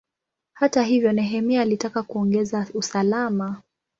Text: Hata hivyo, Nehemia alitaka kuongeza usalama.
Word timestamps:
Hata 0.53 0.83
hivyo, 0.83 1.11
Nehemia 1.11 1.61
alitaka 1.61 2.03
kuongeza 2.03 2.67
usalama. 2.73 3.61